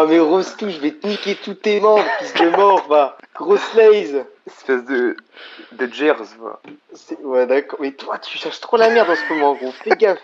[0.00, 3.18] Oh mais Rostou, je vais te niquer tous tes membres, fils de mort, va.
[3.34, 4.24] Grosse laze.
[4.46, 5.16] Espèce de.
[5.72, 6.60] de Gers, va.
[7.24, 7.80] Ouais, d'accord.
[7.82, 9.72] Mais toi, tu cherches trop la merde en ce moment, gros.
[9.72, 10.20] Fais gaffe.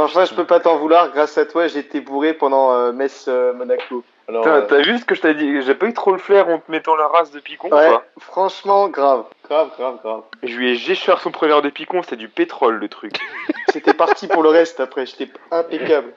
[0.00, 1.10] Enfin, je peux pas t'en vouloir.
[1.12, 4.04] Grâce à toi, j'ai été bourré pendant euh, Metz-Monaco.
[4.28, 5.62] Alors, T'as euh, t'as vu ce que je t'ai dit?
[5.62, 8.04] J'ai pas eu trop le flair en te mettant la race de picon, ouais, quoi.
[8.20, 9.24] franchement, grave.
[9.48, 10.22] Grave, grave, grave.
[10.42, 13.14] Je lui ai jéché son premier de picon, c'était du pétrole, le truc.
[13.72, 15.06] C'était parti pour le reste après.
[15.06, 16.12] J'étais impeccable.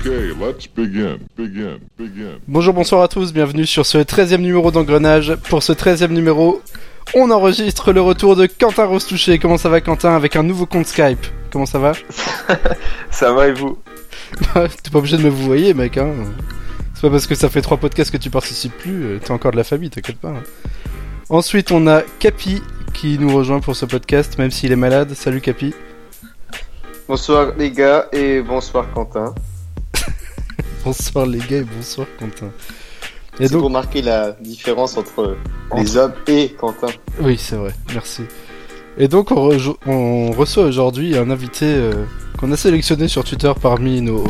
[0.00, 2.38] Okay, let's begin, begin, begin.
[2.46, 5.34] Bonjour, bonsoir à tous, bienvenue sur ce 13e numéro d'Engrenage.
[5.48, 6.62] Pour ce 13e numéro,
[7.14, 9.38] on enregistre le retour de Quentin Rostouché.
[9.38, 11.26] Comment ça va Quentin Avec un nouveau compte Skype?
[11.50, 11.92] Comment ça va?
[13.10, 13.78] Ça va et vous?
[14.54, 16.12] T'es pas obligé de me vous voyer mec hein.
[16.94, 19.52] C'est pas parce que ça fait trois podcasts que tu participes plus, euh, t'es encore
[19.52, 20.28] de la famille, t'inquiète pas.
[20.28, 20.42] hein.
[21.30, 25.14] Ensuite on a Capi qui nous rejoint pour ce podcast, même s'il est malade.
[25.14, 25.72] Salut Capi.
[27.08, 29.34] Bonsoir les gars et bonsoir Quentin.
[30.88, 32.50] Bonsoir les gars et bonsoir Quentin.
[33.38, 35.36] Et donc, pour marquer la différence entre
[35.76, 36.86] les hommes et Quentin.
[37.20, 38.22] Oui, c'est vrai, merci.
[38.96, 41.92] Et donc, on, reçoit aujourd'hui un invité euh,
[42.38, 44.24] qu'on a sélectionné sur Twitter parmi nos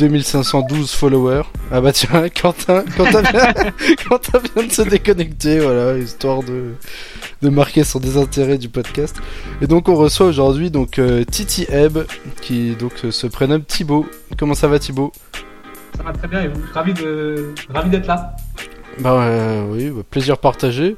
[0.00, 1.44] 2512 followers.
[1.70, 3.54] Ah bah tiens, Quentin, Quentin, vient,
[4.08, 6.72] Quentin vient de se déconnecter, voilà, histoire de,
[7.40, 9.14] de marquer son désintérêt du podcast.
[9.60, 12.04] Et donc, on reçoit aujourd'hui donc euh, Titi Ebb,
[12.40, 14.06] qui donc euh, se prénomme Thibaut.
[14.36, 15.12] Comment ça va Thibaut?
[15.96, 18.34] Ça va très bien et vous Ravi de ravi d'être là.
[19.00, 20.96] Bah euh, oui, bah, plaisir partagé.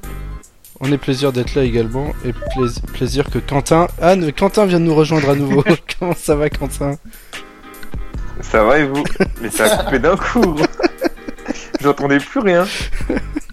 [0.81, 3.87] On est plaisir d'être là également et plais- plaisir que Quentin.
[4.01, 5.65] Ah, ne- Quentin vient de nous rejoindre à nouveau.
[5.99, 6.97] Comment ça va, Quentin?
[8.41, 9.05] Ça va et vous?
[9.41, 10.57] Mais ça a coupé d'un coup
[11.81, 12.67] J'entendais plus rien.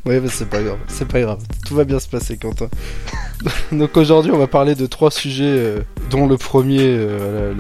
[0.05, 1.39] Ouais, mais c'est pas grave, c'est pas grave.
[1.66, 2.67] Tout va bien se passer, Quentin.
[3.72, 5.80] Donc aujourd'hui, on va parler de trois sujets, euh,
[6.10, 7.54] dont le premier, euh,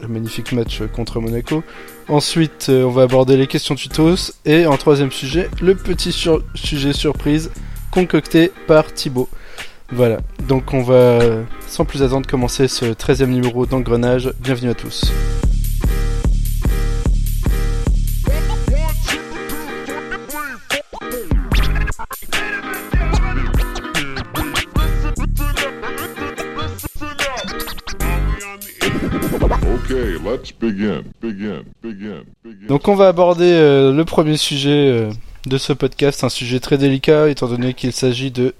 [0.00, 1.62] le magnifique match contre Monaco.
[2.08, 6.12] Ensuite, euh, on va aborder les questions tutos et en troisième sujet, le petit
[6.54, 7.50] sujet surprise
[7.90, 9.28] concocté par Thibaut.
[9.90, 11.18] Voilà, donc on va
[11.66, 14.32] sans plus attendre commencer ce 13e numéro d'engrenage.
[14.40, 15.12] Bienvenue à tous.
[29.88, 32.24] Okay, let's begin, begin, begin.
[32.66, 35.10] Donc on va aborder euh, le premier sujet euh,
[35.46, 38.52] de ce podcast, un sujet très délicat étant donné qu'il s'agit de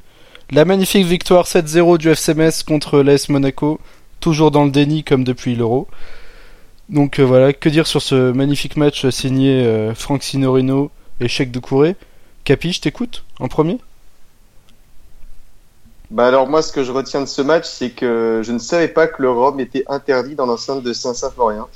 [0.52, 3.80] la magnifique victoire 7-0 du FC Metz contre l'AS Monaco,
[4.20, 5.88] toujours dans le déni comme depuis l'Euro.
[6.90, 11.96] Donc euh, voilà, que dire sur ce magnifique match signé Franck Signorino et Cheikh Doucouré?
[12.44, 13.78] Capi, je t'écoute en premier
[16.10, 18.88] Bah alors moi, ce que je retiens de ce match, c'est que je ne savais
[18.88, 21.66] pas que le rhum était interdit dans l'enceinte de Saint-Symphorien.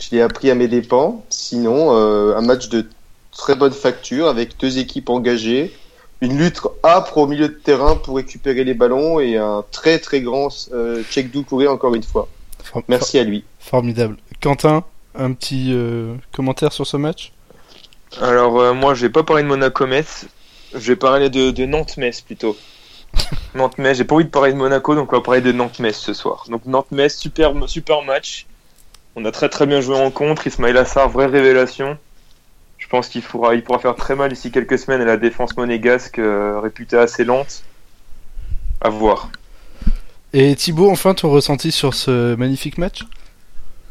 [0.00, 1.24] Je l'ai appris à mes dépens.
[1.30, 2.86] Sinon, euh, un match de
[3.30, 5.72] très bonne facture avec deux équipes engagées,
[6.20, 10.20] une lutte âpre au milieu de terrain pour récupérer les ballons et un très très
[10.20, 12.28] grand euh, check Doucouré encore une fois.
[12.64, 13.44] For- Merci à lui.
[13.60, 14.16] for- Formidable.
[14.42, 14.82] Quentin,
[15.14, 17.32] un petit euh, commentaire sur ce match?
[18.20, 20.26] Alors, euh, moi, je vais pas parler de Monaco-Metz.
[20.74, 22.56] Je vais parler de, de Nantes-Metz plutôt.
[23.54, 26.12] Nantes-Metz, j'ai pas envie de parler de Monaco, donc on va parler de Nantes-Metz ce
[26.12, 26.44] soir.
[26.48, 28.46] Donc, Nantes-Metz, super, super match.
[29.16, 30.46] On a très très bien joué en contre.
[30.46, 31.96] Ismail Assar, vraie révélation.
[32.78, 35.56] Je pense qu'il pourra, il pourra faire très mal ici quelques semaines à la défense
[35.56, 37.62] monégasque, euh, réputée assez lente.
[38.80, 39.30] À voir.
[40.32, 43.04] Et Thibaut, enfin, ton ressenti sur ce magnifique match?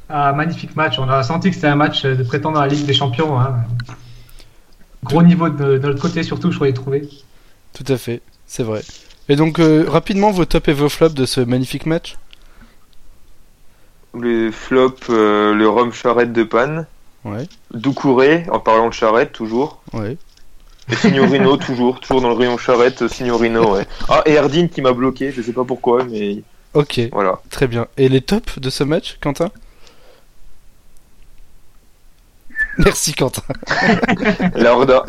[0.10, 1.00] Un magnifique match.
[1.00, 3.40] On a senti que c'était un match de prétendant à la Ligue des Champions.
[3.40, 3.56] hein.
[5.04, 7.10] Gros niveau de, de l'autre côté, surtout, je croyais trouver.
[7.74, 8.82] Tout à fait, c'est vrai.
[9.30, 12.18] Et donc, euh, rapidement, vos tops et vos flops de ce magnifique match
[14.20, 16.86] Les flops, euh, le rhum charrette de panne.
[17.24, 19.82] Ouais, Doucouré, en parlant de charrette, toujours.
[19.94, 20.18] ouais.
[20.92, 23.88] Et Signorino, toujours, toujours dans le rayon charrette, Signorino, ouais.
[24.10, 26.44] Ah, et Erdine qui m'a bloqué, je sais pas pourquoi, mais
[26.74, 27.40] Ok, voilà.
[27.50, 27.88] très bien.
[27.96, 29.50] Et les tops de ce match, Quentin
[32.80, 33.44] Merci, Quentin.
[34.56, 35.06] La Horda,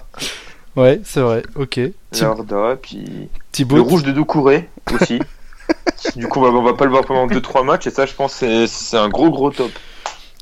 [0.77, 1.81] Ouais, c'est vrai, ok.
[2.21, 5.21] Horda, puis le Thibaut, rouge de Doucouré aussi.
[6.17, 8.13] du coup, on va, on va pas le voir pendant 2-3 matchs, et ça, je
[8.15, 9.71] pense, c'est c'est un gros gros top.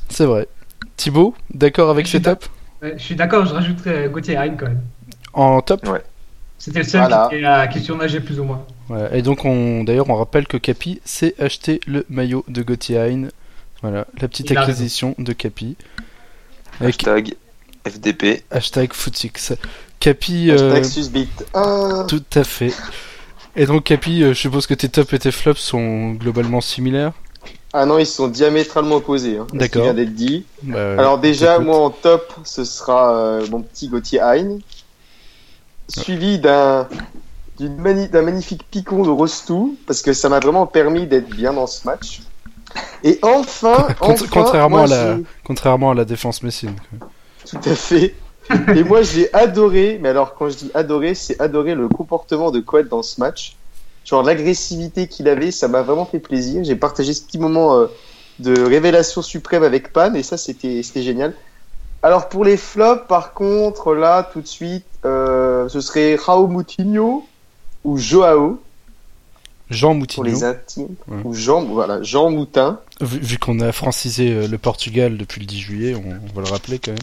[0.08, 0.48] c'est vrai.
[0.96, 2.48] Thibaut, d'accord avec ces tops
[2.82, 4.80] Ouais, je suis d'accord, je rajouterais Gauthier Hein quand même.
[5.34, 5.86] En top
[6.58, 7.28] C'était le seul Voilà.
[7.30, 8.64] qui, était, euh, qui surnageait plus ou moins.
[8.88, 12.98] Ouais, Et donc, on, d'ailleurs, on rappelle que Capi s'est acheté le maillot de Gauthier
[12.98, 13.28] Hein.
[13.82, 15.76] Voilà, la petite Il acquisition de Capi.
[16.80, 17.34] Avec- Hashtag.
[17.86, 18.44] FDP.
[18.50, 19.52] Hashtag footix.
[20.02, 20.82] Capi, euh.
[21.54, 22.72] Ah, tout à fait.
[23.54, 27.12] Et donc Capi, euh, je suppose que tes tops et tes flops sont globalement similaires?
[27.74, 29.38] ah non, ils sont diamétralement opposés.
[29.38, 29.84] Hein, D'accord.
[29.84, 30.44] vient d'être dit.
[30.64, 34.58] Bah, Alors déjà, moi en top, ce sera euh, mon petit Gauthier Hein,
[35.88, 36.88] suivi d'un
[37.58, 41.52] d'une mani- d'un magnifique picon de Rostou, parce que ça m'a vraiment permis d'être bien
[41.52, 42.22] dans ce match.
[43.04, 46.74] Et enfin, Cont- enfin, contrairement moi, à la- contrairement à la défense messine.
[47.48, 48.14] Tout à fait.
[48.76, 52.60] Et moi, j'ai adoré, mais alors quand je dis adoré, c'est adorer le comportement de
[52.60, 53.56] Coët dans ce match.
[54.04, 56.64] Genre l'agressivité qu'il avait, ça m'a vraiment fait plaisir.
[56.64, 57.86] J'ai partagé ce petit moment euh,
[58.40, 61.34] de révélation suprême avec Pan, et ça, c'était génial.
[62.02, 67.24] Alors pour les flops, par contre, là, tout de suite, euh, ce serait Raul Moutinho
[67.84, 68.60] ou Joao
[69.70, 71.18] Jean pour Moutinho, les intimes, Ouais.
[71.24, 72.80] ou Jean, voilà, Jean Moutin.
[73.00, 76.42] vu, vu qu'on a francisé euh, le Portugal depuis le 10 juillet, on, on va
[76.46, 76.98] le rappeler quand même.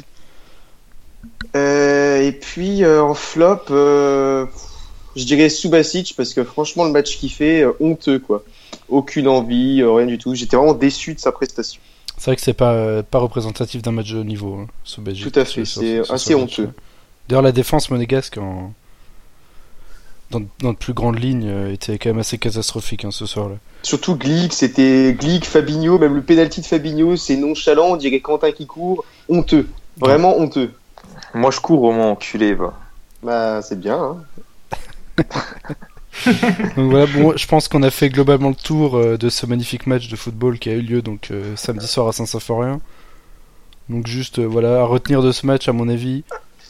[1.56, 4.46] Euh, et puis euh, en flop, euh,
[5.16, 8.44] je dirais Subasic parce que franchement le match qu'il fait, honteux quoi.
[8.88, 10.36] Aucune envie, rien du tout.
[10.36, 11.82] J'étais vraiment déçu de sa prestation.
[12.18, 14.68] C'est vrai que c'est pas, pas représentatif d'un match de haut niveau, hein,
[14.98, 15.32] Belgique.
[15.32, 16.70] Tout à fait, c'est assez honteux.
[17.28, 18.74] D'ailleurs, la défense monégasque, en...
[20.32, 23.56] dans, dans de plus grandes lignes, euh, était quand même assez catastrophique hein, ce soir-là.
[23.84, 28.52] Surtout Glick, c'était Glick, Fabinho, même le penalty de Fabinho, c'est nonchalant, on dirait Quentin
[28.52, 29.68] qui court, honteux,
[29.98, 30.72] vraiment honteux.
[31.34, 32.74] Moi, je cours au moins enculé, va.
[33.22, 34.18] Bah c'est bien.
[35.18, 35.24] Hein.
[36.76, 39.88] Donc voilà, bon, je pense qu'on a fait globalement le tour euh, de ce magnifique
[39.88, 42.82] match de football qui a eu lieu donc euh, samedi soir à Saint-Symphorien.
[43.90, 46.24] Donc juste, euh, voilà, à retenir de ce match, à mon avis,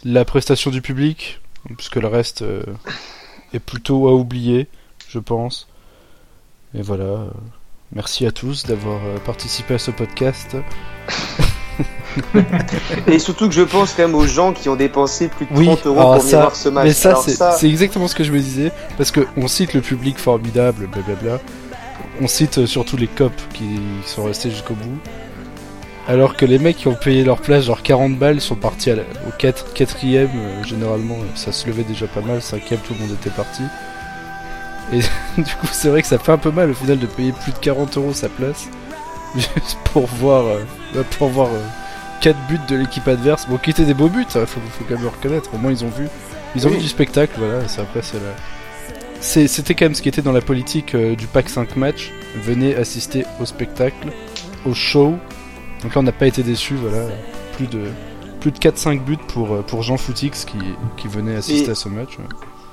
[0.03, 1.41] la prestation du public,
[1.77, 2.63] puisque le reste euh,
[3.53, 4.67] est plutôt à oublier,
[5.07, 5.67] je pense.
[6.75, 7.27] Et voilà,
[7.91, 10.55] merci à tous d'avoir participé à ce podcast.
[13.07, 15.65] Et surtout que je pense quand même aux gens qui ont dépensé plus de Oui,
[15.65, 16.85] 30 euros pour venir ça- voir ce match.
[16.85, 19.81] Mais ça, c'est ça, exactement ce que je me disais, parce que on cite le
[19.81, 21.39] public formidable, blablabla.
[22.21, 24.97] On cite euh, surtout les cops qui sont restés jusqu'au bout.
[26.07, 28.95] Alors que les mecs qui ont payé leur place, genre 40 balles, sont partis à
[28.95, 32.93] la- au 4 quatrième, euh, généralement, euh, ça se levait déjà pas mal, cinquième, tout
[32.95, 33.61] le monde était parti.
[34.91, 34.99] Et
[35.37, 37.51] du coup, c'est vrai que ça fait un peu mal au final de payer plus
[37.51, 38.67] de 40 euros sa place,
[39.35, 40.45] juste pour voir,
[40.95, 41.49] euh, pour voir
[42.19, 43.47] 4 buts de l'équipe adverse.
[43.47, 45.71] Bon, qui étaient des beaux buts, hein, faut, faut quand même le reconnaître, au moins
[45.71, 46.07] ils ont vu.
[46.55, 46.77] Ils ont Oui.
[46.77, 48.33] vu du spectacle, voilà, c'est après c'est la...
[49.21, 52.11] C'était quand même ce qui était dans la politique euh, du pack 5 match.
[52.41, 54.07] Venez assister au spectacle,
[54.65, 55.15] au show.
[55.83, 57.05] Donc là on n'a pas été déçus, voilà.
[57.57, 57.81] Plus de,
[58.39, 60.57] plus de 4-5 buts pour, euh, pour Jean Foutix qui,
[60.97, 62.17] qui venait assister Et- à ce match.
[62.17, 62.25] ouais.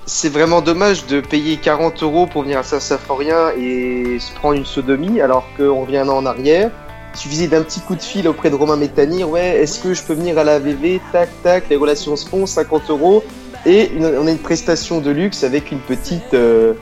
[0.07, 4.65] c'est vraiment dommage de payer 40 euros pour venir à Saint-Symphorien et se prendre une
[4.67, 6.71] sodomie alors qu'on revient un an en arrière.
[7.17, 10.03] Il suffisait d'un petit coup de fil auprès de Romain Métanir, ouais, est-ce que je
[10.03, 13.25] peux venir à la VV, tac, tac, les relations se font, 50 euros,
[13.65, 13.91] et
[14.21, 16.75] on a une prestation de luxe avec une petite, euh,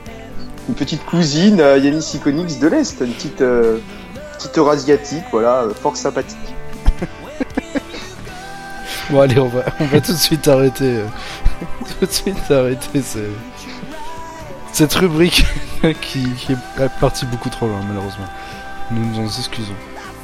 [0.67, 3.77] une petite cousine, euh, Yanis Iconix de l'Est, une petite, euh,
[4.37, 6.37] petite eurasiatique, voilà, euh, fort sympathique.
[9.11, 10.99] Bon allez, on va, on va tout de suite arrêter.
[11.99, 13.19] tout de suite arrêter ce-
[14.73, 15.45] cette rubrique
[16.01, 18.25] qui, qui est partie beaucoup trop loin malheureusement.
[18.91, 19.71] Nous nous en excusons.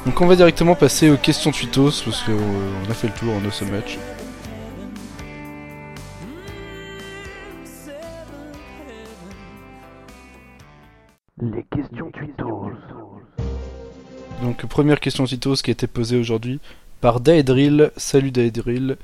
[0.04, 3.14] Donc on va directement passer aux questions tweetos parce que euh, on a fait le
[3.14, 3.98] tour de ce match.
[11.40, 12.72] Les questions tutos.
[14.42, 16.58] Donc première question tweetos qui a été posée aujourd'hui
[17.00, 17.92] par Daedrill.
[17.96, 18.96] Salut Daedrill.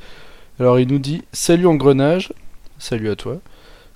[0.58, 2.32] Alors il nous dit Salut Engrenage.
[2.80, 3.38] Salut à toi.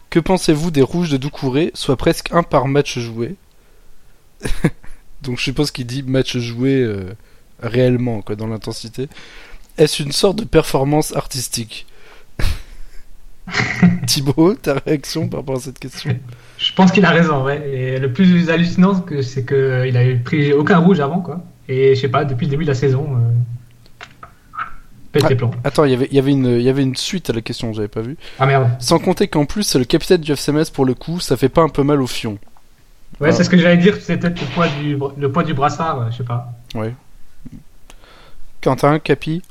[0.09, 3.35] Que pensez-vous des rouges de Doucouré, soit presque un par match joué
[5.23, 7.13] Donc je suppose qu'il dit match joué euh,
[7.61, 9.09] réellement, quoi, dans l'intensité.
[9.79, 11.87] Est-ce une sorte de performance artistique?
[14.07, 16.17] Thibaut, ta réaction par rapport à cette question?
[16.59, 17.69] Je pense qu'il a raison, ouais.
[17.73, 21.41] Et le plus hallucinant, que- c'est qu'il a pris aucun rouge avant, quoi.
[21.69, 24.27] Et je sais pas, depuis le début de la saison, euh...
[25.13, 25.29] pète Ah.
[25.31, 25.39] les.
[25.65, 27.41] Attends, il y avait- il y avait une- il y avait une suite à la
[27.41, 28.17] question, j'avais pas vu.
[28.39, 28.69] Ah merde.
[28.79, 31.69] Sans compter qu'en plus, le capitaine du FCMS pour le coup, ça fait pas un
[31.69, 32.39] peu mal au fion.
[33.21, 33.33] Ouais, Ah.
[33.33, 36.05] c'est ce que j'allais dire, c'est peut-être le poids du, le poids du brassard, euh,
[36.11, 36.49] je sais pas.
[38.63, 39.43] Quentin, Capi?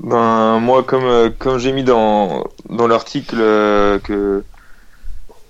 [0.00, 4.44] Ben moi comme euh, comme j'ai mis dans dans l'article euh, que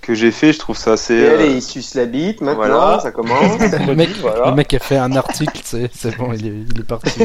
[0.00, 1.14] que j'ai fait, je trouve ça assez.
[1.14, 3.00] Et euh, allez, il suce la bite, maintenant, voilà.
[3.00, 3.60] ça commence.
[3.86, 4.48] le mec, voilà.
[4.50, 7.20] le mec a fait un article, c'est c'est bon, il est, il est parti.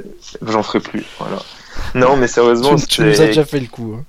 [0.46, 1.04] J'en ferai plus.
[1.18, 1.38] Voilà.
[1.96, 3.96] Non mais tu, sérieusement, tu nous as déjà fait le coup.
[3.98, 4.04] hein.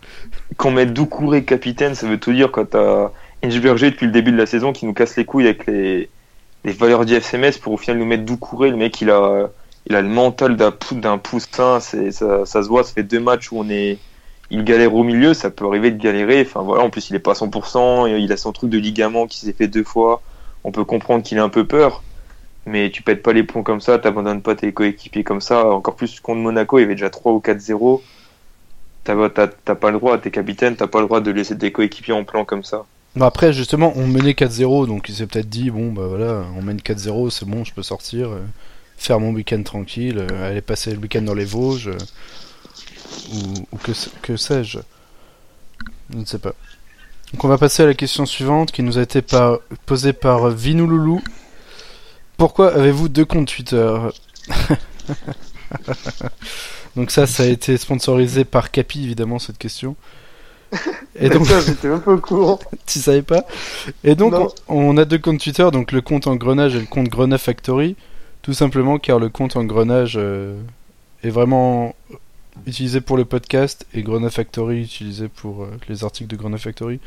[0.58, 3.10] qu'on mette Doucouré capitaine, ça veut tout dire quand t'as
[3.44, 6.10] Ingeberger depuis le début de la saison qui nous casse les couilles avec les
[6.66, 9.50] les valeurs du FCMS pour au final nous mettre Doucouré, le mec il a
[9.86, 11.80] il a le mental d'un d'un poussin.
[11.80, 12.84] Ça, ça se voit.
[12.84, 14.04] Ça fait deux matchs où on est,
[14.52, 15.34] il galère au milieu.
[15.34, 16.42] Ça peut arriver de galérer.
[16.42, 16.84] Enfin voilà.
[16.84, 18.08] En plus, il est pas à 100%.
[18.08, 20.22] et Il a son truc de ligament qui s'est fait deux fois.
[20.66, 22.04] On peut comprendre qu'il a un peu peur.
[22.66, 25.66] Mais tu pètes pas les plombs comme ça, t'abandonnes pas tes coéquipiers comme ça.
[25.68, 28.04] Encore plus contre Monaco, il y avait déjà 3 ou 4-0.
[29.04, 31.72] T'as t'as- t'as pas le droit, t'es capitaine, t'as pas le droit de laisser tes
[31.72, 32.88] coéquipiers en plan comme ça.
[33.16, 36.62] Bon, après, justement, on menait 4-0, donc il s'est peut-être dit, bon, bah voilà, on
[36.62, 38.42] mène 4-0, c'est bon, je peux sortir, euh,
[38.98, 41.98] faire mon week-end tranquille, euh, aller passer le week-end dans les Vosges, euh,
[43.72, 44.80] ou, que, que sais-je.
[46.12, 46.54] Je ne sais pas.
[47.34, 49.22] Donc on va passer à la question suivante, qui nous a été
[49.86, 51.22] posée par Vinouloulou.
[52.38, 53.98] Pourquoi avez-vous deux comptes Twitter?
[56.96, 59.96] Donc ça, ça a été sponsorisé par Capi, évidemment, cette question.
[61.16, 61.46] Et donc...
[61.66, 62.20] J'étais un peu
[62.86, 63.46] tu savais pas
[64.04, 64.34] Et donc,
[64.68, 67.96] on a deux comptes Twitter, donc le compte Engrenage et le compte Grenat Factory,
[68.42, 70.60] tout simplement car le compte Engrenage euh,
[71.24, 71.96] est vraiment
[72.66, 77.00] utilisé pour le podcast et Grenat Factory utilisé pour euh, les articles de Grenat Factory.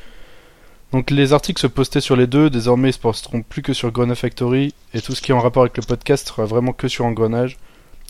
[0.93, 3.91] Donc les articles se postaient sur les deux, désormais ils se posteront plus que sur
[3.91, 4.75] Grenat Factory.
[4.93, 7.57] Et tout ce qui est en rapport avec le podcast sera vraiment que sur Engrenage,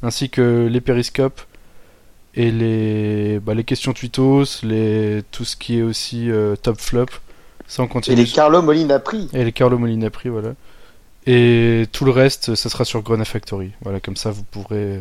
[0.02, 1.42] ainsi que les périscopes
[2.34, 7.06] et les, bah, les questions tweetos, les, tout ce qui est aussi euh, top flop.
[7.66, 8.16] Ça on Et continue.
[8.16, 9.28] les Carlo Molina pris.
[9.32, 10.54] Et les Carlo Molina Prix, voilà.
[11.26, 13.70] Et tout le reste, ça sera sur Grenat Factory.
[13.82, 14.76] Voilà, comme ça vous pourrez.
[14.96, 15.00] euh,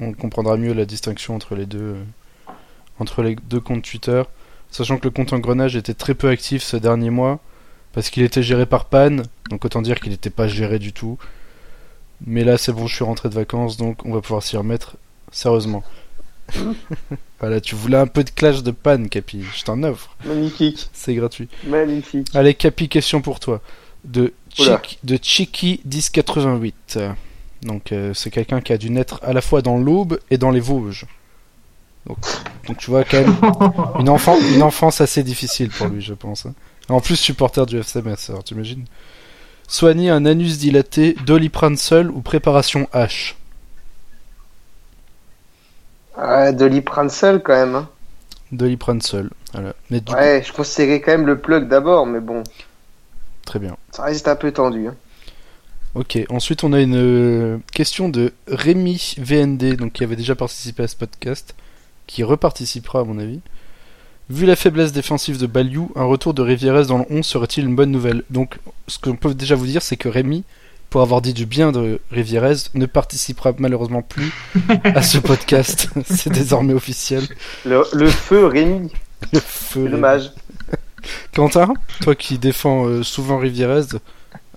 [0.00, 2.02] on comprendra mieux la distinction entre les deux, euh,
[2.98, 4.22] entre les deux comptes Twitter.
[4.70, 7.40] Sachant que le compte Engrenage était très peu actif ces derniers mois,
[7.92, 9.16] parce qu'il était géré par Pan,
[9.50, 11.18] donc autant dire qu'il n'était pas géré du tout.
[12.26, 14.96] Mais là, c'est bon, je suis rentré de vacances, donc on va pouvoir s'y remettre
[15.32, 15.82] sérieusement.
[17.40, 19.42] voilà, tu voulais un peu de clash de Pan, Capi.
[19.56, 21.48] Je t'en offre, Magnifique, c'est gratuit.
[21.66, 22.28] magnifique.
[22.34, 23.60] Allez, Capi, question pour toi.
[24.04, 24.32] De.
[24.52, 26.98] Chick, de Chiki 1088.
[27.62, 30.50] Donc, euh, c'est quelqu'un qui a dû naître à la fois dans l'Aube et dans
[30.50, 31.06] les Vosges.
[32.06, 32.16] Donc,
[32.66, 33.36] donc tu vois, quand même,
[34.00, 36.46] une, enfant, une enfance assez difficile pour lui, je pense.
[36.46, 36.54] hein.
[36.88, 38.84] En plus, supporter du FCMS, alors t'imagines
[39.68, 43.34] Soigner un anus dilaté, doliprane seul ou préparation H?
[46.22, 47.74] Ouais, Doliprane seul quand même.
[47.74, 47.88] hein.
[48.52, 49.30] Doliprane seul.
[49.52, 49.74] Voilà.
[49.90, 52.42] Mais du Ouais, je conseillerais quand même le plug d'abord, mais bon,
[53.44, 53.76] très bien.
[53.92, 54.88] ça reste un peu tendu.
[54.88, 54.94] hein.
[55.94, 60.84] Ok, ensuite on a une euh, question de Rémi VND, donc qui avait déjà participé
[60.84, 61.54] à ce podcast,
[62.06, 63.40] qui reparticipera à mon avis.
[64.28, 67.74] Vu la faiblesse défensive de Baliou, un retour de Rivieres dans le 11 serait-il une
[67.74, 68.22] bonne nouvelle?
[68.30, 70.44] Donc, ce qu'on peut déjà vous dire, c'est que Rémi,
[70.90, 74.32] pour avoir dit du bien de Rivieres, ne participera malheureusement plus
[74.84, 75.88] à ce podcast.
[76.04, 77.22] c'est désormais officiel.
[77.64, 78.92] Le, le feu, Rémi,
[79.32, 80.32] Le feu dommage.
[81.34, 83.84] Quentin, toi qui défends euh, souvent Rivieres,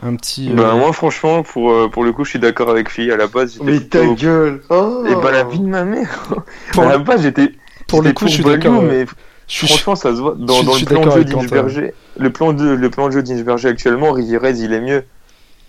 [0.02, 0.50] un petit...
[0.52, 3.12] euh, Bah, moi, franchement, pour, euh, pour le coup, je suis d'accord avec lui.
[3.12, 5.06] À la base, j'étais Mais ta gueule oh.
[5.08, 6.28] Et bah, la vie de ma mère.
[6.74, 7.52] pour, à la base, j'étais.
[7.88, 8.82] pour le coup, je suis d'accord.
[8.82, 9.06] mais
[9.48, 10.36] je franchement, ça se voit.
[10.40, 11.06] je Dans, suis- dans je le plan de
[11.44, 15.04] d'accord jeu le plan de, le plan de jeu d'Inchberger actuellement, Rivierez, il est mieux.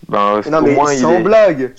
[0.07, 1.23] Ben, Non mais moins, il sans est.
[1.23, 1.73] blague.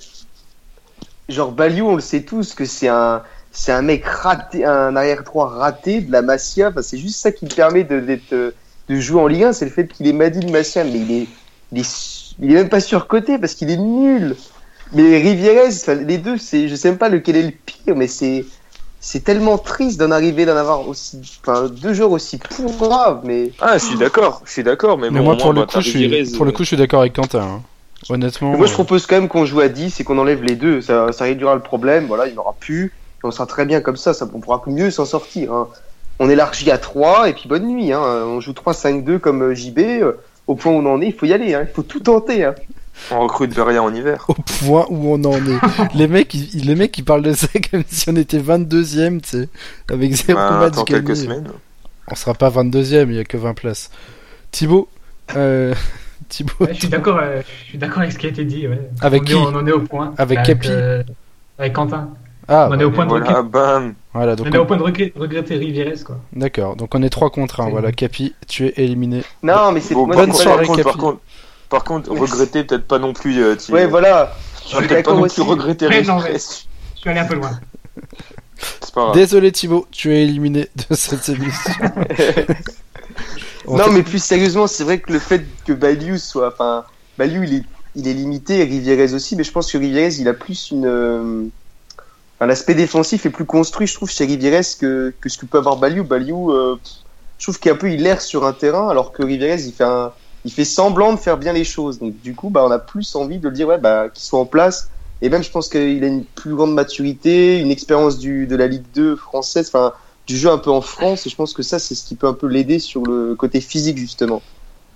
[1.28, 5.22] Genre Baliou, on le sait tous que c'est un c'est un mec raté, un arrière
[5.24, 6.68] droit raté de la Masia.
[6.68, 8.50] Enfin, c'est juste ça qui me permet de d'être euh,
[8.88, 11.26] de jouer en Ligue 1, c'est le fait qu'il est Madine Masia, mais il est
[11.72, 14.36] il est il est même pas surcoté parce qu'il est nul.
[14.92, 15.70] Mais Rivieres,
[16.06, 18.44] les deux, c'est je sais même pas lequel est le pire, mais c'est
[19.00, 22.38] c'est tellement triste d'en arriver d'en avoir aussi enfin deux joueurs aussi
[22.78, 25.60] pourraves, mais Ah, je suis d'accord, je suis d'accord, mais, Mais bon, moi, pour le
[25.62, 27.40] bah, coup, je suis, Rivierez, pour le euh, coup, je suis d'accord avec Quentin.
[27.40, 27.62] hein.
[28.08, 28.52] Honnêtement.
[28.52, 30.54] Mais moi, je euh, propose quand même qu'on joue à 10 et qu'on enlève les
[30.54, 30.80] deux.
[30.80, 32.06] Ça, ça réduira le problème.
[32.06, 32.86] Voilà, il n'y aura plus.
[32.86, 34.14] Et on sera très bien comme ça.
[34.14, 35.52] ça on pourra mieux s'en sortir.
[35.52, 35.68] hein.
[36.18, 37.92] On élargit à 3 et puis bonne nuit.
[37.92, 38.00] Hein.
[38.00, 39.78] On joue 3-5-2 comme euh, JB.
[39.78, 40.12] euh,
[40.46, 41.54] Au point où on en est, il faut y aller.
[41.54, 41.66] Hein.
[41.68, 42.44] Il faut tout tenter.
[42.44, 42.54] Hein.
[43.10, 44.24] On recrute Beria en hiver.
[44.28, 45.58] au point où on en est.
[45.94, 49.28] les mecs, ils, les mecs, ils parlent de ça comme si on était 22ème, tu
[49.42, 49.48] sais,
[49.90, 51.02] avec zéro Ben, match attends gagné.
[51.04, 51.48] quelques semaines.
[52.10, 53.90] On sera pas 22ème, il y a que 20 places.
[54.50, 54.88] Thibaut,
[55.36, 55.74] euh,
[56.28, 58.66] Thibaut, Ouais, je suis d'accord, euh, je suis d'accord avec ce qui a été dit.
[58.66, 58.80] Ouais.
[59.00, 60.14] Avec on qui est, On en est au point.
[60.18, 61.02] Avec Capi euh,
[61.58, 62.10] avec Quentin.
[62.48, 63.94] ah, on bah, est au point de Voilà, bam.
[64.12, 66.18] voilà, donc on est au point de regret- regretter Rivieres, quoi.
[66.32, 67.92] d'accord, donc on est 3 contre 1, C'est voilà.
[67.92, 69.22] Capi, tu es éliminé.
[69.42, 70.98] Non, mais c'est Bon, bonne soirée, par Capi.
[70.98, 71.18] contre,
[71.68, 73.42] par contre, regretter peut-être pas non plus.
[73.42, 74.32] Euh, tu- Ouais, voilà.
[74.68, 75.36] Je suis d'accord non aussi.
[75.40, 76.38] plus regretter Ouais, non, mais- Je
[77.00, 77.50] suis allé un peu loin.
[78.80, 79.14] C'est pas grave.
[79.14, 81.72] Désolé Thibaut, tu es éliminé de cette émission.
[83.66, 86.48] On Non, mais plus sérieusement, c'est vrai que le fait que Baliou soit.
[86.48, 86.86] Enfin,
[87.18, 88.62] Baliou, il est, il est limité.
[88.64, 89.36] Rivieres aussi.
[89.36, 90.86] Mais je pense que Rivieres, il a plus une.
[90.86, 91.48] euh,
[92.38, 95.58] Enfin, l'aspect défensif est plus construit, je trouve, chez Rivieres que, que ce que peut
[95.58, 96.04] avoir Baliou.
[96.04, 96.78] Baliou, euh,
[97.38, 99.72] je trouve qu'il a un peu, il erre sur un terrain, alors que Rivieres, il
[99.72, 100.12] fait un,
[100.44, 101.98] il fait semblant de faire bien les choses.
[101.98, 104.38] Donc, du coup, bah, on a plus envie de le dire, ouais, bah, qu'il soit
[104.40, 104.90] en place
[105.22, 108.66] Et même, je pense qu'il a une plus grande maturité, une expérience du, de la
[108.66, 109.94] Ligue 2 française, enfin,
[110.26, 111.26] du jeu un peu en France.
[111.26, 113.60] Et je pense que ça, c'est ce qui peut un peu l'aider sur le côté
[113.60, 114.42] physique, justement.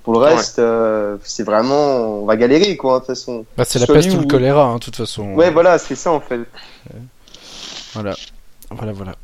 [0.03, 3.45] Pour le reste, euh, c'est vraiment, on va galérer, quoi, de toute façon.
[3.57, 5.35] Bah, c'est la peste ou le choléra, hein, de toute façon.
[5.35, 6.41] Ouais, voilà, c'est ça, en fait.
[7.93, 8.15] Voilà,
[8.71, 9.15] voilà, voilà.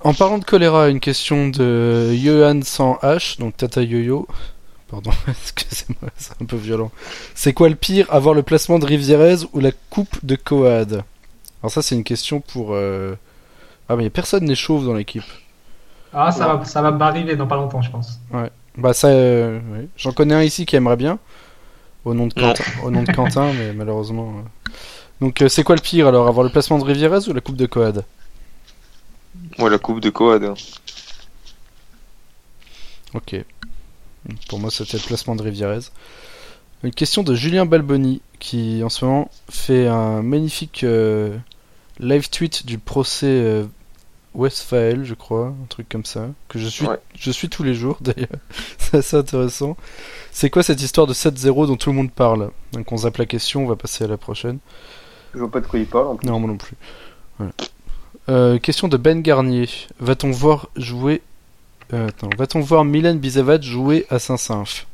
[0.00, 4.26] En parlant de choléra, une question de Johan sans H, donc Tata Yo-Yo.
[4.88, 6.90] Pardon, excusez-moi, c'est un peu violent.
[7.34, 11.02] C'est quoi le pire, avoir le placement de Rivierez ou la coupe de Coad?
[11.62, 12.74] Alors ça, c'est une question pour...
[12.74, 13.14] euh,
[13.88, 15.24] Ah, mais personne n'est chauve dans l'équipe.
[16.12, 18.20] Ah, ça va, ça va arriver dans pas longtemps, je pense.
[18.78, 19.88] Bah ça, euh, oui.
[19.96, 21.18] j'en connais un ici qui aimerait bien,
[22.04, 22.34] au nom de.
[22.34, 24.34] Quentin, au nom de Quentin mais malheureusement...
[24.38, 24.70] euh.
[25.22, 27.56] Donc euh, c'est quoi le pire alors, avoir le placement de Rivierez ou la coupe
[27.56, 28.04] de Coad
[29.58, 30.44] Ouais, la coupe de Coad.
[30.44, 30.54] hein.
[33.14, 33.36] Ok.
[34.48, 35.80] Pour moi, c'était le placement de Rivierez.
[36.82, 41.36] Une question de Julien Balboni, qui en ce moment fait un magnifique euh,
[41.98, 43.64] live tweet du procès euh,
[44.36, 46.98] Westphal, je crois, un truc comme ça, que je suis, Ouais.
[47.18, 48.28] je suis tous les jours d'ailleurs.
[48.78, 49.76] C'est assez intéressant.
[50.30, 52.50] C'est quoi cette histoire de 7-0 dont tout le monde parle?
[52.72, 54.58] Donc on zappe la question, on va passer à la prochaine.
[55.34, 56.26] Je vois pas de quoi il parle, en plus.
[56.28, 56.76] Non, moi non plus.
[57.38, 57.52] Voilà.
[58.28, 59.68] Euh, question de Ben Garnier.
[60.00, 61.22] Va-t-on voir jouer.
[61.92, 64.86] euh, attends, va-t-on voir Milan Bizavat jouer à Saint-Symph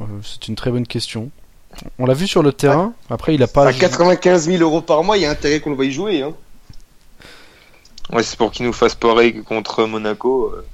[0.00, 1.30] Euh, C'est une très bonne question.
[1.98, 2.94] On l'a vu sur le terrain.
[3.10, 3.66] Après, il a pas.
[3.66, 6.22] À 95 000 euros par mois, il y a intérêt qu'on le voie y jouer,
[6.22, 6.32] hein.
[8.12, 10.52] Ouais, c'est pour qu'il nous fasse pareil que contre Monaco.
[10.52, 10.66] euh.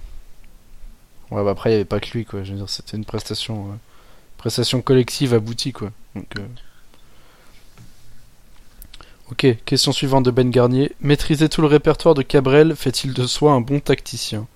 [1.30, 2.42] Ouais, bah après, il n'y avait pas que lui, quoi.
[2.44, 3.72] Je veux dire, c'était une prestation.
[3.72, 3.76] euh,
[4.38, 5.90] prestation collective aboutie, quoi.
[6.16, 6.46] Donc, euh,
[9.32, 10.92] Ok, question suivante de Ben Garnier.
[11.00, 14.46] Maîtriser tout le répertoire de Cabrel fait-il de soi un bon tacticien?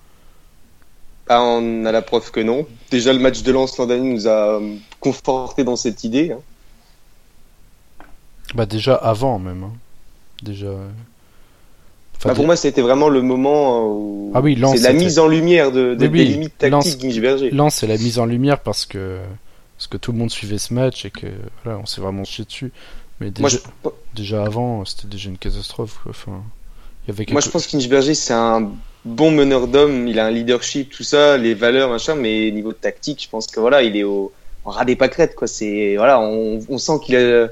[1.29, 2.67] Ah, on a la preuve que non.
[2.91, 4.59] Déjà, le match de Lens l'an dernier nous a
[4.99, 6.31] conforté dans cette idée.
[6.31, 6.41] hein.
[8.53, 9.63] Bah, déjà avant, même.
[9.63, 9.73] hein.
[10.43, 10.73] Déjà.
[12.17, 15.19] Enfin, Bah, pour moi, c'était vraiment le moment euh, où Ah oui, c'est la mise
[15.19, 18.25] en lumière de, de- Oui, oui, des limites tactiques d'Inge Lens, c'est la mise en
[18.25, 19.17] lumière parce que
[19.77, 21.27] parce que tout le monde suivait ce match et que
[21.63, 22.71] voilà, on s'est vraiment chié dessus.
[23.19, 25.99] Mais déjà, Moi, je, déjà avant, c'était déjà une catastrophe.
[26.01, 26.11] Quoi.
[26.11, 26.41] Enfin,
[27.05, 28.71] il y avait moi, je pense qu'Inge c'est un
[29.05, 30.07] bon meneur d'hommes.
[30.07, 32.15] Il a un leadership, tout ça, les valeurs, machin.
[32.15, 34.31] Mais niveau tactique, je pense que voilà, il est au,
[34.65, 35.47] au ras des pâquerettes, quoi.
[35.47, 37.47] C'est voilà, on, on sent qu'il a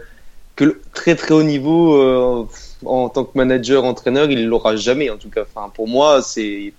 [0.56, 2.48] que le très très haut niveau euh,
[2.86, 5.42] en tant que manager, entraîneur, il l'aura jamais en tout cas.
[5.44, 6.74] Enfin, pour moi, c'est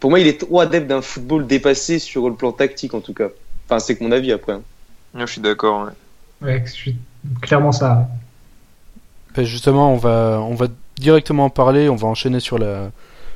[0.00, 3.14] pour moi, il est trop adepte d'un football dépassé sur le plan tactique en tout
[3.14, 3.28] cas.
[3.66, 4.52] Enfin, c'est que mon avis après.
[4.54, 4.62] hein.
[5.14, 5.86] Ouais, je suis d'accord.
[5.86, 5.92] ouais.
[6.46, 6.96] Ouais, je suis
[7.40, 8.08] clairement ça.
[9.34, 10.66] Ben, justement, on va on va
[10.98, 11.88] directement en parler.
[11.88, 12.90] On va enchaîner sur la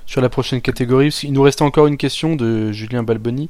[0.06, 1.08] sur la prochaine catégorie.
[1.22, 3.48] Il nous restait encore une question de Julien Balboni,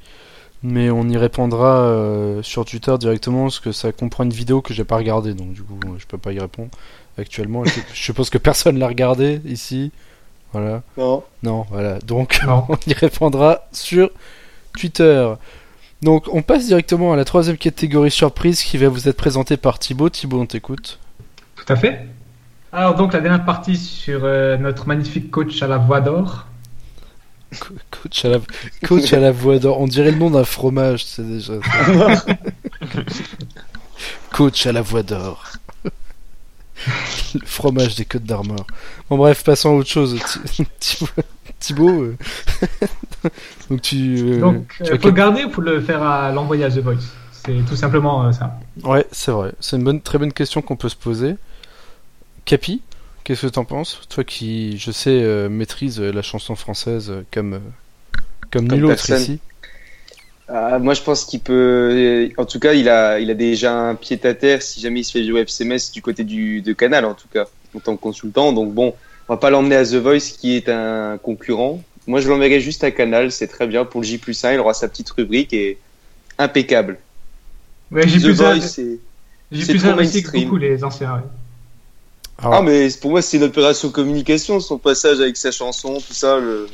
[0.62, 4.74] mais on y répondra euh, sur Twitter directement parce que ça comprend une vidéo que
[4.74, 6.70] j'ai pas regardée, donc du coup, je peux pas y répondre
[7.18, 7.64] actuellement.
[7.64, 9.92] je, je suppose que personne l'a regardée ici.
[10.52, 10.82] Voilà.
[10.96, 11.22] Non.
[11.42, 11.98] Non, voilà.
[11.98, 12.64] Donc, Non.
[12.68, 14.10] on y répondra sur
[14.78, 15.32] Twitter.
[16.02, 19.78] Donc, on passe directement à la troisième catégorie surprise qui va vous être présentée par
[19.78, 20.08] Thibaut.
[20.08, 20.98] Thibaut, on t'écoute.
[21.56, 22.06] Tout à fait.
[22.72, 26.46] Alors donc la dernière partie sur euh, notre magnifique coach à la voix d'or.
[27.60, 28.38] Co- Coach à la,
[28.86, 29.80] coach à la voix d'or.
[29.80, 31.54] On dirait le nom d'un fromage, c'est déjà.
[31.62, 32.26] ça.
[34.32, 35.44] coach à la voix d'or.
[37.34, 38.66] le fromage des Côtes d'Armor.
[39.08, 40.18] Bon, bref, passons à autre chose.
[40.80, 41.06] Thi-
[41.58, 42.02] Thibaut.
[42.02, 42.16] Euh,
[43.70, 44.18] donc tu.
[44.18, 46.78] euh, donc tu as faut le garder ou faut le faire à l'envoyer à The
[46.78, 46.96] Voice?
[47.32, 48.58] C'est tout simplement euh, ça.
[48.84, 49.52] Ouais, c'est vrai.
[49.60, 51.36] C'est une bonne, très bonne question qu'on peut se poser.
[52.44, 52.82] Capi,
[53.26, 57.22] qu'est-ce que t'en penses Toi qui, je sais, euh, maîtrise euh, la chanson française euh,
[57.32, 57.58] comme, euh,
[58.52, 59.40] comme, Comme nul autre ici.
[60.48, 62.30] Ah, moi, je pense qu'il peut.
[62.36, 65.04] En tout cas, il a, il a déjà un pied à terre si jamais il
[65.04, 67.96] se fait virer au FCMS du côté du, de Canal, en tout cas, en tant
[67.96, 68.52] que consultant.
[68.52, 68.94] Donc bon,
[69.28, 71.82] on va pas l'emmener à The Voice qui est un concurrent.
[72.06, 74.72] Moi, je l'enverrai juste à Canal, c'est très bien pour le J 1, il aura
[74.72, 75.78] sa petite rubrique et
[76.38, 76.98] impeccable.
[77.90, 78.54] Ouais, j'ai The plus ça.
[78.54, 79.00] Voice, c'est.
[79.50, 80.44] Que mainstream.
[80.44, 81.14] beaucoup les anciens.
[81.14, 81.20] ouais.
[82.38, 86.12] Alors, Ah, mais pour moi, c'est une opération communication, son passage avec sa chanson, tout
[86.12, 86.68] ça, le,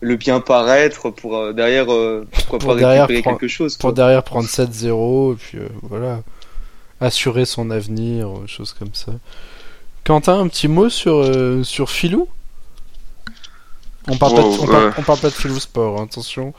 [0.00, 3.76] le bien paraître pour euh, derrière, euh, pourquoi Pour pas derrière récupérer prendre- quelque chose.
[3.76, 6.20] pour derrière prendre 7-0, et puis euh, voilà.
[7.00, 9.12] Assurer son avenir, choses comme ça.
[10.04, 12.28] Quentin, un petit mot sur, euh, sur Filou?
[14.06, 16.54] On parle, pas de, on, parle, on parle pas de Filou Sport, hein, attention.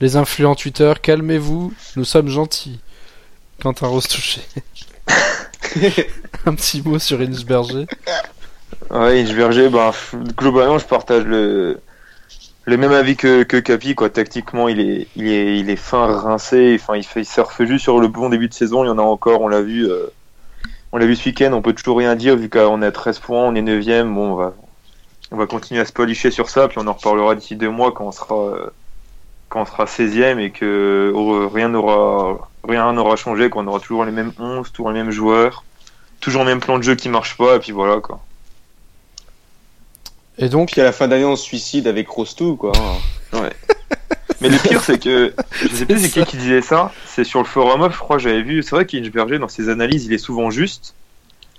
[0.00, 2.78] Les influents Twitter, calmez-vous, nous sommes gentils.
[3.62, 4.40] Quentin Rose touché.
[6.46, 7.86] un petit mot sur Inge Berger.
[8.90, 9.92] Ouais, Inge Berger, ben,
[10.36, 11.80] globalement, je partage le,
[12.64, 14.10] le même avis que, que Capi, quoi.
[14.10, 16.76] Tactiquement, il est, il est, il est fin, rincé.
[16.80, 18.84] Enfin, il fait, il surfe juste sur le bon début de saison.
[18.84, 20.06] Il y en a encore, on l'a vu, euh,
[20.92, 23.20] On l'a vu ce week-end, on peut toujours rien dire vu qu'on est à 13
[23.20, 24.12] points, on est 9ème.
[24.12, 24.54] Bon, on va,
[25.32, 27.92] on va continuer à se policher sur ça, puis on en reparlera d'ici deux mois
[27.92, 28.70] quand on sera, euh,
[29.48, 34.04] quand on sera 16ème et que euh, rien n'aura rien n'aura changé, qu'on aura toujours
[34.04, 35.64] les mêmes 11, toujours les mêmes joueurs,
[36.20, 38.20] toujours le même plan de jeu qui marche pas, et puis voilà quoi.
[40.38, 42.72] Et donc, Puis à la fin d'année, on se suicide avec Rostou, quoi.
[44.40, 46.92] Mais le pire, c'est que je sais plus C'est c'est qui qui disait ça.
[47.06, 48.62] C'est sur le forum up, je crois, j'avais vu.
[48.62, 50.94] C'est vrai qu'Inchberger, dans ses analyses, il est souvent juste.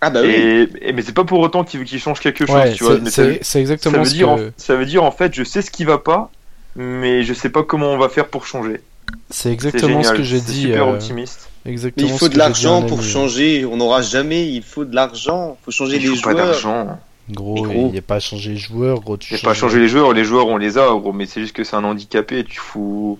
[0.04, 0.30] Ah bah oui.
[0.30, 2.96] et, et- mais c'est pas pour autant qu'il qu'il change quelque chose, ouais, tu vois.
[2.96, 5.12] c'est- Mais ça, c'est c'est ça exactement veut ce dire, en- ça veut dire en
[5.12, 6.32] fait, je sais ce qui va pas,
[6.76, 8.82] mais je sais pas comment on va faire pour changer.
[9.30, 10.62] C'est exactement ce que j'ai dit.
[10.64, 11.50] Super euh, optimiste.
[11.66, 12.08] Mais Exactement.
[12.08, 13.66] il ce faut de l'argent pour changer.
[13.66, 14.50] On n'aura jamais.
[14.50, 15.58] Il faut de l'argent.
[15.62, 16.46] Il faut changer Il les faut pas joueurs.
[16.48, 17.00] d'argent.
[17.30, 17.88] Gros, Mais gros.
[17.88, 19.16] il n'y a pas à changer les joueurs, gros.
[19.18, 20.12] Tu Il faut pas changes- changer les joueurs.
[20.14, 23.20] Les joueurs, on les a, gros, mais c'est juste que c'est un handicapé tu fous.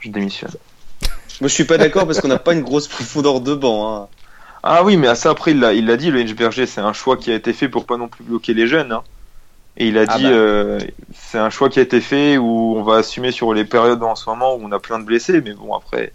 [0.00, 0.50] Je démissionne.
[1.40, 3.94] Moi, je suis pas d'accord parce qu'on n'a pas une grosse profondeur de banc.
[4.02, 4.08] Hein.
[4.62, 6.92] Ah oui, mais à ça après, il l'a, il l'a dit, le Berger, c'est un
[6.92, 8.92] choix qui a été fait pour pas non plus bloquer les jeunes.
[8.92, 9.02] hein.
[9.76, 10.30] Et il a Ah dit, bah.
[10.30, 10.80] euh,
[11.14, 14.14] c'est un choix qui a été fait où on va assumer sur les périodes en
[14.14, 16.12] ce moment où on a plein de blessés, mais bon après.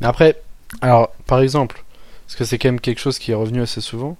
[0.00, 0.42] Mais après,
[0.80, 1.84] alors, par exemple,
[2.26, 4.16] parce que c'est quand même quelque chose qui est revenu assez souvent,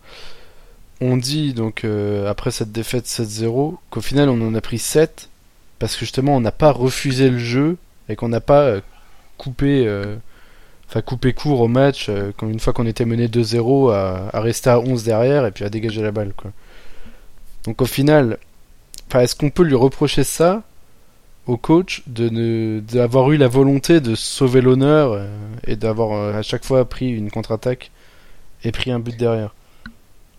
[1.01, 5.29] on dit donc euh, après cette défaite 7-0 qu'au final on en a pris 7
[5.79, 7.77] parce que justement on n'a pas refusé le jeu
[8.09, 8.81] et qu'on n'a pas euh,
[9.39, 10.17] coupé, euh,
[10.89, 14.41] enfin coupé court au match euh, quand une fois qu'on était mené 2-0 à, à
[14.41, 16.53] rester à 11 derrière et puis à dégager la balle quoi.
[17.65, 18.39] Donc au final,
[19.15, 20.63] est-ce qu'on peut lui reprocher ça
[21.47, 25.27] au coach de ne d'avoir eu la volonté de sauver l'honneur euh,
[25.67, 27.91] et d'avoir euh, à chaque fois pris une contre-attaque
[28.65, 29.55] et pris un but derrière?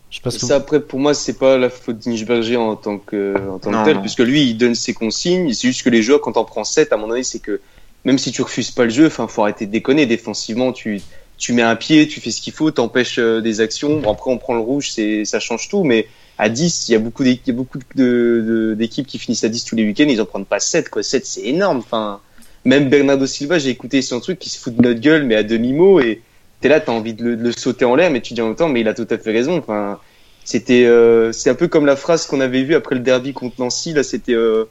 [0.10, 3.36] Je sais pas Ça, après, pour moi, c'est pas la faute d'Inchberger en tant que,
[3.50, 4.02] en tant que tel, non.
[4.02, 5.52] puisque lui, il donne ses consignes.
[5.54, 7.60] C'est juste que les joueurs, quand t'en prends 7, à mon avis, c'est que
[8.06, 10.06] même si tu refuses pas le jeu, enfin, faut arrêter de déconner.
[10.06, 11.02] Défensivement, tu,
[11.38, 14.00] tu mets un pied, tu fais ce qu'il faut, t'empêches euh, des actions.
[14.00, 16.08] Bon, après, on prend le rouge, c'est, ça change tout, mais
[16.38, 20.22] à 10, il y a beaucoup d'équipes, qui finissent à 10 tous les week-ends, ils
[20.22, 21.04] en prennent pas 7, quoi.
[21.04, 21.78] 7, c'est énorme.
[21.78, 22.20] Enfin,
[22.66, 25.44] même Bernardo Silva, j'ai écouté son truc qui se fout de notre gueule, mais à
[25.44, 26.22] demi-mot, et
[26.62, 28.48] t'es là, t'as envie de le, de le sauter en l'air, mais tu dis en
[28.48, 29.58] même temps, mais il a tout à fait raison.
[29.58, 30.00] Enfin,
[30.44, 33.56] c'était, euh, c'est un peu comme la phrase qu'on avait vue après le derby contre
[33.60, 33.94] Nancy.
[33.94, 34.66] Là, c'était euh,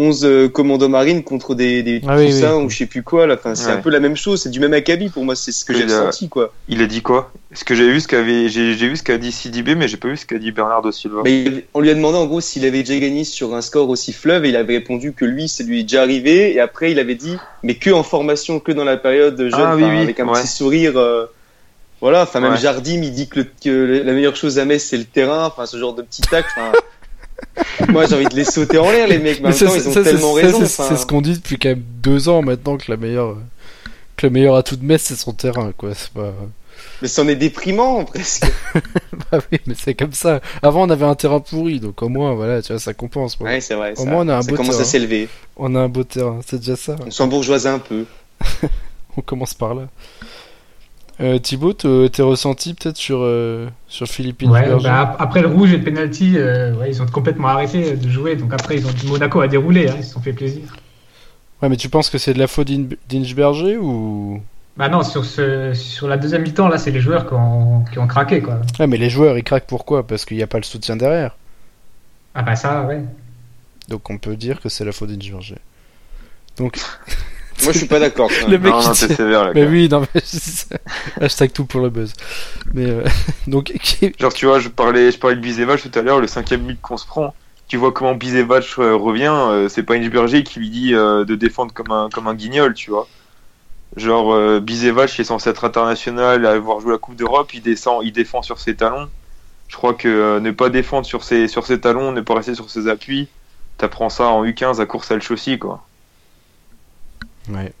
[0.00, 2.64] 11 euh, commandos marines contre des, des Ah oui, poussins oui.
[2.64, 3.26] ou je sais plus quoi.
[3.26, 3.72] Là, enfin, c'est Ouais.
[3.72, 4.40] un peu la même chose.
[4.42, 5.34] C'est du même acabit pour moi.
[5.34, 6.52] C'est ce que j'ai ressenti, quoi.
[6.68, 7.32] Il a dit quoi?
[7.52, 9.96] Est-ce que j'ai vu ce qu'avait, j'ai, j'ai vu ce qu'a dit CDB, mais j'ai
[9.96, 11.22] pas vu ce qu'a dit Bernardo Silva.
[11.24, 13.88] Mais il- on lui a demandé en gros s'il avait déjà gagné sur un score
[13.88, 16.54] aussi fleuve et il avait répondu que lui, ça lui est déjà arrivé.
[16.54, 19.74] Et après, il avait dit, mais que en formation, que dans la période jeune, Ah
[19.76, 20.40] oui, avec un ouais.
[20.40, 20.96] petit sourire.
[20.96, 21.26] euh,
[22.00, 22.58] voilà, enfin même Ouais.
[22.58, 25.66] Jardim, il dit que, le- que la meilleure chose à Metz c'est le terrain, enfin
[25.66, 26.44] ce genre de petit tac.
[27.88, 29.72] Moi j'ai envie de les sauter en l'air les mecs, mais en même ça, temps
[29.72, 30.64] c'est- ils ont tellement raison.
[30.66, 30.96] c'est- enfin.
[30.96, 33.36] Ce qu'on dit depuis quand même deux ans maintenant que la meilleure,
[34.16, 35.94] que le meilleur atout de Metz c'est son terrain quoi.
[35.94, 36.32] C'est pas.
[37.02, 38.44] Mais c'en est déprimant presque.
[39.30, 40.40] Bah oui, mais c'est comme ça.
[40.62, 43.36] Avant on avait un terrain pourri donc au moins voilà tu vois ça compense.
[43.36, 43.46] quoi.
[43.48, 43.92] Ouais, c'est vrai.
[43.92, 45.28] Au ça, moins, on a un ça beau commence à s'élever.
[45.56, 46.96] On a un beau terrain, c'est déjà ça.
[47.06, 48.04] On s'en bourgeoise un peu.
[49.16, 49.88] On commence par là.
[51.20, 55.48] Euh, Thibaut, te- tes ressentis peut-être sur, euh, sur Philippe Ouais, bah, ap- après le
[55.48, 58.36] rouge et le penalty, euh, ouais, ils ont complètement arrêté de jouer.
[58.36, 60.62] Donc après, ils ont Monaco a déroulé, hein, ils se sont fait plaisir.
[61.60, 64.40] Ouais, mais tu penses que c'est de la faute d'In- d'Inchberger ou?
[64.76, 67.98] Bah non, sur, ce, sur la deuxième mi-temps, là, c'est les joueurs qui ont, qui
[67.98, 68.60] ont craqué, quoi.
[68.78, 70.06] Ouais, mais les joueurs ils craquent pourquoi?
[70.06, 71.36] Parce qu'il n'y a pas le soutien derrière.
[72.36, 73.02] Ah bah ça, ouais.
[73.88, 75.56] Donc on peut dire que c'est la faute d'Inchberger.
[76.58, 76.78] Donc.
[77.68, 78.30] Moi je suis pas d'accord.
[78.48, 79.52] Le mec non, qui non, tient- t'es sévère là.
[79.54, 80.22] Mais oui, non, mais
[81.20, 82.12] hashtag tout pour le buzz.
[82.72, 83.04] Mais euh,
[83.46, 83.72] donc,
[84.18, 86.80] Genre, tu vois, je parlais, je parlais de Bizevac tout à l'heure, le cinquième but
[86.80, 87.34] qu'on se prend.
[87.68, 91.34] Tu vois comment Bizevac euh, revient, euh, c'est pas Inchberger qui lui dit euh, de
[91.34, 93.06] défendre comme un, comme un guignol, tu vois.
[93.96, 98.12] Genre, euh, qui est censé être international, avoir joué la Coupe d'Europe, il descend, il
[98.12, 99.08] défend sur ses talons.
[99.68, 102.54] Je crois que euh, ne pas défendre sur ses, sur ses talons, ne pas rester
[102.54, 103.28] sur ses appuis,
[103.76, 105.86] t'apprends ça en U15 à course à le chaussy, quoi.
[107.50, 107.72] Ouais.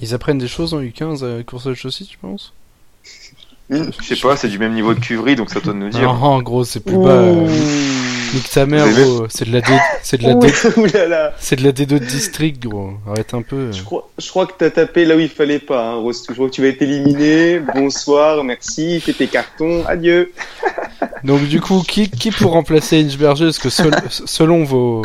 [0.00, 2.52] Ils apprennent des choses en U15 à course de chaussée, tu penses?
[3.70, 6.00] Je sais pas, c'est du même niveau de cuverie, donc ça doit nous dire.
[6.02, 7.10] Non, en gros, c'est plus bas.
[7.10, 7.46] euh,
[8.34, 9.26] Nique ta mère, gros.
[9.28, 9.72] C'est de la D...
[10.02, 10.46] c'est de la D...
[10.78, 11.34] Ouh là là.
[11.38, 12.92] c'est de la D2 de district, gros.
[13.06, 13.70] Arrête un peu.
[13.72, 15.86] Je crois, je crois que t'as tapé là où il fallait pas.
[15.90, 16.24] Hein, Rose.
[16.28, 17.60] Je crois que tu vas être éliminé.
[17.74, 20.32] Bonsoir, merci, fais tes cartons, adieu.
[21.24, 25.02] Donc du coup, qui, qui pour remplacer Inchberger Parce que sel- selon vos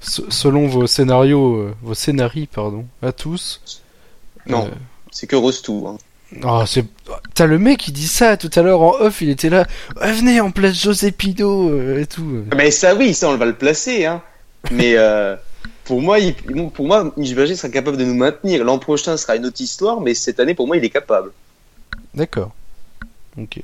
[0.00, 3.60] selon vos scénarios, euh, vos scénarii, pardon, à tous.
[4.46, 4.66] Non.
[4.66, 4.70] euh,
[5.10, 5.86] C'est que Rostou.
[5.88, 5.98] Hein.
[6.44, 6.84] Oh, c'est...
[7.34, 9.66] T'as le mec qui dit ça tout à l'heure en off, il était là.
[10.00, 12.44] Ouais, venez, on place José Pido euh, et tout.
[12.54, 14.04] Mais ça, oui, ça, on va le placer.
[14.04, 14.22] Hein.
[14.70, 15.36] Mais euh,
[15.84, 16.34] Pour moi, il,
[16.70, 18.62] pour moi, Mitch Berger sera capable de nous maintenir.
[18.62, 21.32] L'an prochain sera une autre histoire, mais cette année, pour moi, il est capable.
[22.14, 22.50] D'accord.
[23.38, 23.60] Ok.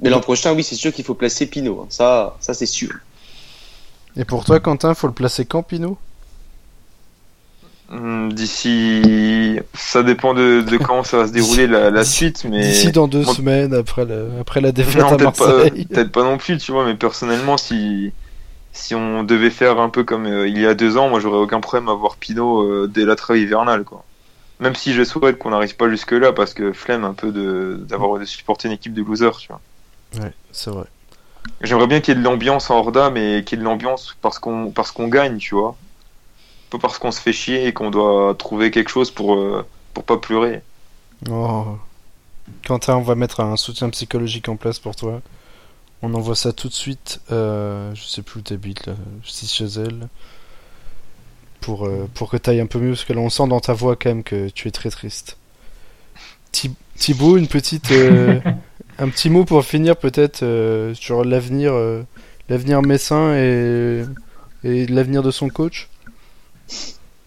[0.00, 1.82] Mais l'an prochain, oui, c'est sûr qu'il faut placer Pinot.
[1.82, 1.86] hein.
[1.90, 2.90] Ça, ça c'est sûr.
[4.16, 5.98] Et pour toi, Quentin, faut le placer quand, Pinot
[7.90, 12.92] Hum, D'ici, ça dépend de, de comment ça va se dérouler la, suite, mais D'ici
[12.92, 15.86] dans deux moi- semaines, après la, après la défaite non, à Marseille.
[15.86, 16.84] peut-être pas non plus, tu vois.
[16.84, 18.12] Mais personnellement, si
[18.72, 21.38] si on devait faire un peu comme euh, il y a deux ans, moi, j'aurais
[21.38, 24.04] aucun problème à voir Pinot euh, dès la trêve hivernale, quoi.
[24.60, 27.80] Même si je souhaite qu'on n'arrive pas jusque là, parce que flemme un peu de
[27.88, 29.60] d'avoir de supporter une équipe de losers, tu vois.
[30.20, 30.84] Ouais, c'est vrai.
[31.60, 34.16] J'aimerais bien qu'il y ait de l'ambiance en Horda, mais qu'il y ait de l'ambiance
[34.22, 35.76] parce qu'on parce qu'on gagne, tu vois.
[36.70, 40.04] Pas parce qu'on se fait chier et qu'on doit trouver quelque chose pour euh, pour
[40.04, 40.62] pas pleurer.
[41.30, 41.64] Oh.
[42.66, 45.20] Quentin, on va mettre un soutien psychologique en place pour toi.
[46.02, 47.20] On envoie ça tout de suite.
[47.32, 50.08] Euh, je sais plus où t'habites là, si chez elle.
[51.60, 53.72] Pour, euh, pour que t'ailles un peu mieux, parce que là on sent dans ta
[53.72, 55.36] voix quand même que tu es très triste.
[56.52, 58.40] Thi- Thibaut, une petite, euh,
[58.98, 62.02] un petit mot pour finir peut-être euh, sur l'avenir, euh,
[62.48, 64.04] l'avenir messin et,
[64.64, 65.88] et l'avenir de son coach?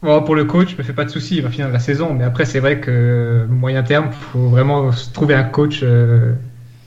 [0.01, 2.13] Bon, pour le coach, je me fais pas de soucis, il va finir la saison.
[2.13, 6.33] Mais après, c'est vrai que moyen terme, faut vraiment se trouver un coach euh,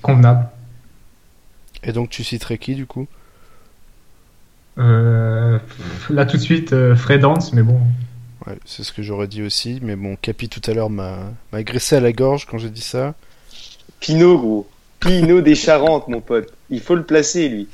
[0.03, 0.49] convenable.
[1.85, 3.07] Et donc tu citerais qui du coup?
[4.79, 5.59] Euh,
[6.11, 7.81] là, tout de suite, euh, Fred Dance, mais bon.
[8.47, 11.19] Ouais, c'est ce que j'aurais dit aussi, mais bon, Capi tout à l'heure m'a
[11.53, 13.15] m'a agressé à la gorge quand j'ai dit ça.
[14.01, 14.69] Pinot, gros.
[15.05, 16.53] Pinot des Charentes, mon pote.
[16.71, 17.69] Il faut le placer, lui.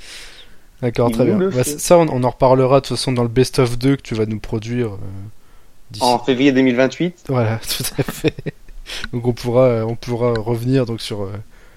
[0.82, 1.36] D'accord, très bien.
[1.36, 4.14] Bah, ça, on, on en reparlera de toute façon dans le best-of 2 que tu
[4.14, 5.98] vas nous produire euh.
[6.00, 7.24] En février 2028.
[7.28, 8.34] Voilà, tout à fait.
[9.12, 11.32] Donc on pourra, on pourra revenir donc sur, euh,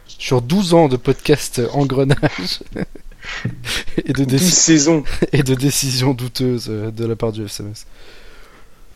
[0.07, 2.61] sur 12 ans de podcast engrenage
[4.05, 5.03] et, de 12 déci- saisons.
[5.33, 7.85] et de décisions douteuses euh, de la part du FCMS.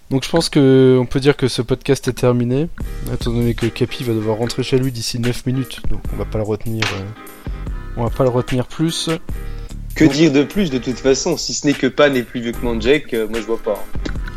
[0.09, 2.69] Donc je pense que on peut dire que ce podcast est terminé,
[3.13, 6.23] étant donné que Capi va devoir rentrer chez lui d'ici 9 minutes, donc on va
[6.23, 7.51] pas le retenir, euh,
[7.97, 9.09] on va pas le retenir plus.
[9.95, 11.35] Que dire de plus, de toute façon?
[11.35, 13.83] Si ce n'est que Pan est plus vieux que Manjek, euh, moi je vois pas.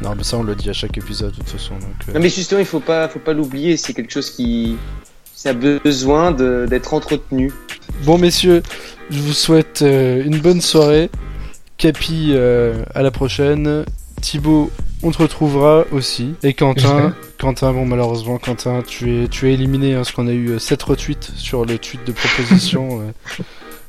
[0.02, 1.74] Non mais ça on le dit à chaque épisode de toute façon.
[1.74, 3.76] Donc, euh, Non, mais justement, il faut pas, faut pas l'oublier.
[3.76, 4.76] C'est quelque chose qui,
[5.36, 7.52] ça a besoin d'être entretenu.
[8.02, 8.62] Bon messieurs,
[9.10, 11.10] je vous souhaite une bonne soirée.
[11.76, 13.84] Capi, à la prochaine.
[14.20, 14.70] Thibaut,
[15.02, 16.34] on te retrouvera aussi.
[16.42, 17.14] Et Quentin.
[17.38, 20.82] Quentin, bon malheureusement Quentin, tu es, tu es éliminé, hein, parce qu'on a eu 7
[20.82, 23.00] retweets sur le tweet de proposition
[23.40, 23.42] euh,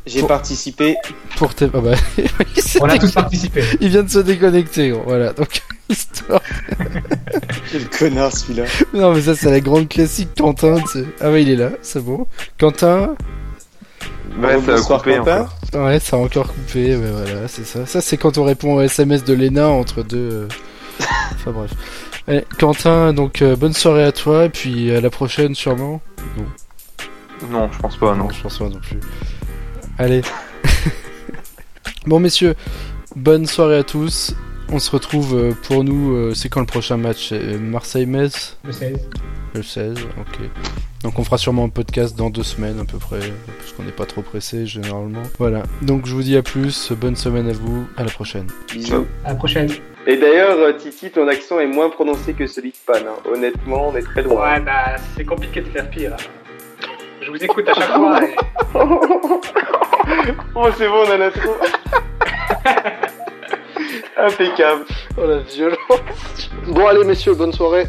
[0.06, 0.96] J'ai Pour- participé.
[1.38, 1.66] pour tes...
[1.74, 1.92] Ah bah,
[2.82, 3.64] On a tous participé.
[3.82, 5.04] il vient de se déconnecter, gros.
[5.06, 6.42] voilà, donc histoire.
[7.72, 8.64] Quel connard celui-là.
[8.94, 11.06] Non mais ça c'est la grande classique Quentin, tu sais.
[11.20, 12.26] Ah ouais il est là, c'est bon.
[12.60, 13.16] Quentin,
[14.40, 15.42] Ouais, ça a Bonsoir, coupé Quentin.
[15.74, 15.84] encore.
[15.86, 17.86] ouais ça a encore coupé, mais voilà, c'est ça.
[17.86, 20.18] Ça c'est quand on répond au SMS de Lena entre deux...
[20.18, 20.48] euh,
[21.42, 21.72] Enfin bref.
[22.28, 26.02] Allez, Quentin, donc euh, bonne soirée à toi, et puis à la prochaine sûrement.
[27.50, 28.30] Non, je pense pas, non.
[28.30, 29.00] je pense pas non plus.
[29.98, 30.22] Allez.
[32.06, 32.56] bon messieurs,
[33.16, 34.36] bonne soirée à tous.
[34.70, 37.32] On se retrouve euh, pour nous, euh, c'est quand le prochain match?
[37.34, 38.58] Euh, Marseille-Metz?
[38.64, 39.10] Le 16.
[39.54, 40.40] Le 16, ok.
[41.04, 43.92] Donc on fera sûrement un podcast dans deux semaines à peu près, parce qu'on n'est
[43.92, 45.24] pas trop pressé généralement.
[45.40, 48.48] Voilà, donc je vous dis à plus, bonne semaine à vous, à la prochaine.
[48.72, 49.08] Bisous.
[49.26, 49.70] À la prochaine.
[50.08, 52.94] Et d'ailleurs, euh, Titi, ton accent est moins prononcé que celui de Pan.
[53.00, 53.16] hein.
[53.32, 54.54] Honnêtement, on est très loin.
[54.54, 56.16] Ouais, bah, c'est compliqué de faire pire.
[57.22, 58.24] Je vous écoute à chaque fois.
[58.24, 58.36] et-
[60.56, 61.56] oh, c'est bon, on a trop.
[64.18, 64.86] Impeccable.
[65.18, 65.78] Oh la violence
[66.68, 67.86] Bon allez messieurs, bonne soirée